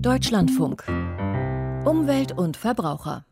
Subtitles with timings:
[0.00, 0.84] Deutschlandfunk.
[1.84, 3.24] Umwelt und Verbraucher.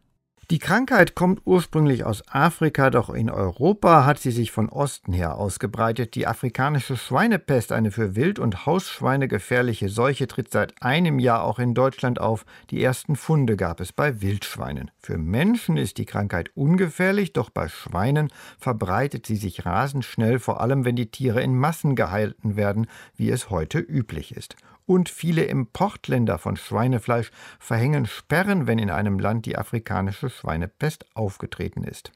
[0.50, 5.36] Die Krankheit kommt ursprünglich aus Afrika, doch in Europa hat sie sich von Osten her
[5.36, 6.14] ausgebreitet.
[6.14, 11.58] Die afrikanische Schweinepest, eine für Wild- und Hausschweine gefährliche Seuche, tritt seit einem Jahr auch
[11.58, 12.44] in Deutschland auf.
[12.70, 14.90] Die ersten Funde gab es bei Wildschweinen.
[14.98, 20.60] Für Menschen ist die Krankheit ungefährlich, doch bei Schweinen verbreitet sie sich rasend schnell, vor
[20.60, 24.56] allem wenn die Tiere in Massen gehalten werden, wie es heute üblich ist
[24.86, 31.84] und viele Importländer von Schweinefleisch verhängen Sperren, wenn in einem Land die afrikanische Schweinepest aufgetreten
[31.84, 32.12] ist.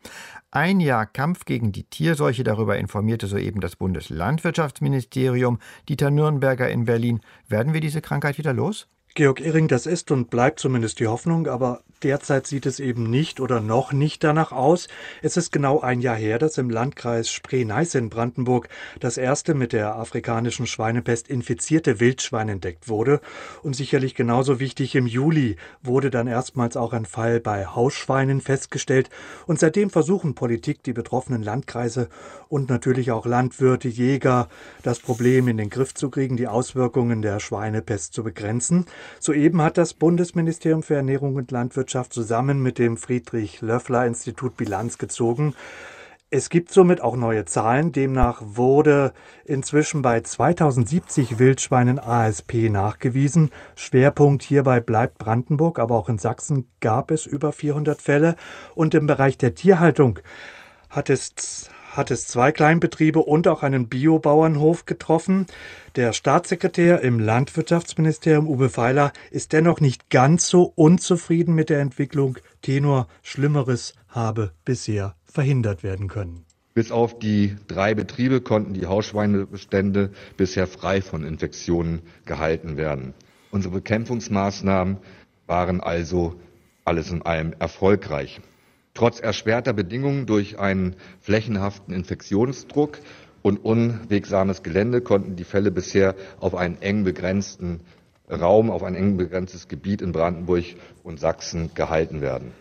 [0.51, 5.59] Ein Jahr Kampf gegen die Tierseuche, darüber informierte soeben das Bundeslandwirtschaftsministerium.
[5.89, 7.21] Dieter Nürnberger in Berlin.
[7.49, 8.89] Werden wir diese Krankheit wieder los?
[9.17, 13.41] Georg Ehring, das ist und bleibt zumindest die Hoffnung, aber derzeit sieht es eben nicht
[13.41, 14.89] oder noch nicht danach aus.
[15.23, 18.69] Es ist genau ein Jahr her, dass im Landkreis Spree-Neiße in Brandenburg
[19.01, 23.23] das erste mit der afrikanischen Schweinepest infizierte Wildschwein entdeckt wurde.
[23.63, 29.09] Und sicherlich genauso wichtig, im Juli wurde dann erstmals auch ein Fall bei Hausschweinen festgestellt.
[29.47, 32.11] Und seitdem versuchen Politik, die betroffenen Landkreise
[32.51, 34.49] und natürlich auch Landwirte, Jäger,
[34.83, 38.85] das Problem in den Griff zu kriegen, die Auswirkungen der Schweinepest zu begrenzen.
[39.21, 45.55] Soeben hat das Bundesministerium für Ernährung und Landwirtschaft zusammen mit dem Friedrich-Löffler-Institut Bilanz gezogen.
[46.29, 47.93] Es gibt somit auch neue Zahlen.
[47.93, 49.13] Demnach wurde
[49.45, 53.51] inzwischen bei 2070 Wildschweinen ASP nachgewiesen.
[53.77, 58.35] Schwerpunkt hierbei bleibt Brandenburg, aber auch in Sachsen gab es über 400 Fälle.
[58.75, 60.19] Und im Bereich der Tierhaltung
[60.91, 65.47] hat es hat es zwei Kleinbetriebe und auch einen Biobauernhof getroffen.
[65.97, 72.39] Der Staatssekretär im Landwirtschaftsministerium Uwe Feiler ist dennoch nicht ganz so unzufrieden mit der Entwicklung.
[72.63, 76.45] Tenor Schlimmeres habe bisher verhindert werden können.
[76.75, 83.15] Bis auf die drei Betriebe konnten die Hausschweinebestände bisher frei von Infektionen gehalten werden.
[83.51, 84.99] Unsere Bekämpfungsmaßnahmen
[85.47, 86.35] waren also
[86.85, 88.41] alles in allem erfolgreich.
[88.97, 92.99] Trotz erschwerter Bedingungen durch einen flächenhaften Infektionsdruck
[93.43, 97.81] und unwegsames Gelände konnten die Fälle bisher auf einen eng begrenzten
[98.31, 100.65] Raum, auf ein eng begrenztes Gebiet in Brandenburg
[101.05, 102.53] und Sachsen gehalten werden.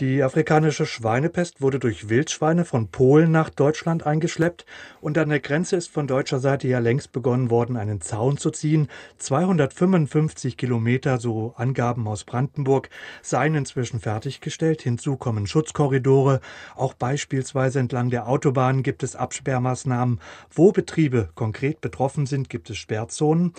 [0.00, 4.66] Die afrikanische Schweinepest wurde durch Wildschweine von Polen nach Deutschland eingeschleppt
[5.00, 8.50] und an der Grenze ist von deutscher Seite ja längst begonnen worden, einen Zaun zu
[8.50, 8.88] ziehen.
[9.18, 12.90] 255 Kilometer, so Angaben aus Brandenburg,
[13.22, 14.82] seien inzwischen fertiggestellt.
[14.82, 16.40] Hinzu kommen Schutzkorridore.
[16.74, 20.18] Auch beispielsweise entlang der Autobahn gibt es Absperrmaßnahmen.
[20.50, 23.52] Wo Betriebe konkret betroffen sind, gibt es Sperrzonen.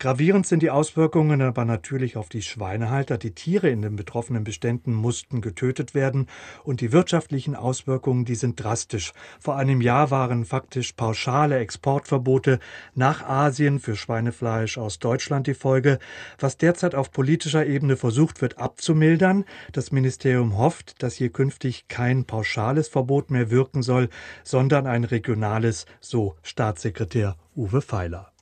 [0.00, 3.18] Gravierend sind die Auswirkungen aber natürlich auf die Schweinehalter.
[3.18, 6.26] Die Tiere in den betroffenen Beständen mussten getötet werden
[6.64, 9.12] und die wirtschaftlichen Auswirkungen, die sind drastisch.
[9.38, 12.60] Vor einem Jahr waren faktisch pauschale Exportverbote
[12.94, 15.98] nach Asien für Schweinefleisch aus Deutschland die Folge.
[16.38, 22.24] Was derzeit auf politischer Ebene versucht wird abzumildern, das Ministerium hofft, dass hier künftig kein
[22.24, 24.08] pauschales Verbot mehr wirken soll,
[24.44, 28.32] sondern ein regionales, so Staatssekretär Uwe Feiler.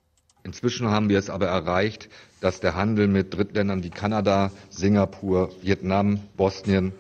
[0.49, 2.09] Inzwischen haben wir es aber erreicht,
[2.41, 6.95] dass der Handel mit Drittländern wie Kanada, Singapur, Vietnam, Bosnien,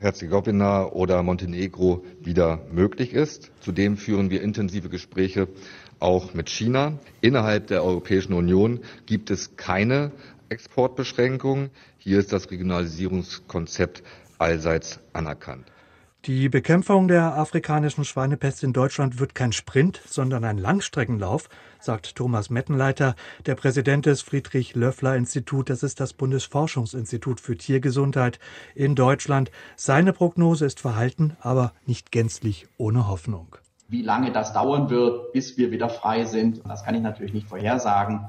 [0.00, 3.52] Herzegowina oder Montenegro wieder möglich ist.
[3.60, 5.46] Zudem führen wir intensive Gespräche
[6.00, 6.98] auch mit China.
[7.20, 10.10] Innerhalb der Europäischen Union gibt es keine
[10.48, 11.70] Exportbeschränkungen.
[11.98, 14.02] Hier ist das Regionalisierungskonzept
[14.38, 15.66] allseits anerkannt.
[16.24, 21.48] Die Bekämpfung der afrikanischen Schweinepest in Deutschland wird kein Sprint, sondern ein Langstreckenlauf,
[21.80, 23.14] sagt Thomas Mettenleiter,
[23.46, 25.70] der Präsident des Friedrich Löffler Institut.
[25.70, 28.40] Das ist das Bundesforschungsinstitut für Tiergesundheit
[28.74, 29.52] in Deutschland.
[29.76, 33.56] Seine Prognose ist verhalten, aber nicht gänzlich ohne Hoffnung.
[33.86, 37.48] Wie lange das dauern wird, bis wir wieder frei sind, das kann ich natürlich nicht
[37.48, 38.26] vorhersagen.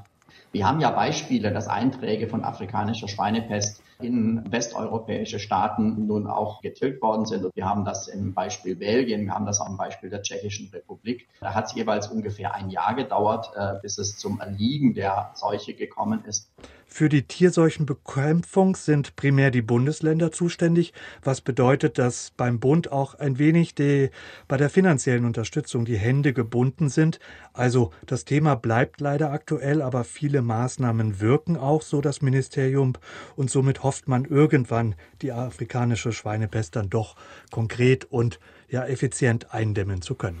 [0.52, 7.02] Wir haben ja Beispiele, dass Einträge von afrikanischer Schweinepest in westeuropäische Staaten nun auch getilgt
[7.02, 7.44] worden sind.
[7.44, 10.70] Und wir haben das im Beispiel Belgien, wir haben das auch im Beispiel der Tschechischen
[10.72, 11.28] Republik.
[11.40, 15.74] Da hat es jeweils ungefähr ein Jahr gedauert, äh, bis es zum Erliegen der Seuche
[15.74, 16.50] gekommen ist.
[16.92, 20.92] Für die Tierseuchenbekämpfung sind primär die Bundesländer zuständig,
[21.22, 24.10] was bedeutet, dass beim Bund auch ein wenig die,
[24.48, 27.20] bei der finanziellen Unterstützung die Hände gebunden sind.
[27.54, 32.94] Also das Thema bleibt leider aktuell, aber viele Maßnahmen wirken auch, so das Ministerium,
[33.36, 37.14] und somit hofft man irgendwann die afrikanische Schweinepest dann doch
[37.50, 40.40] konkret und ja effizient eindämmen zu können.